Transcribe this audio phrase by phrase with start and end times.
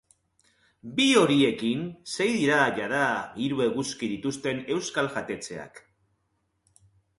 [0.99, 3.03] Bi horiekin sei dira jada
[3.45, 5.81] hiru eguzki dituzten euskal jatetxeak.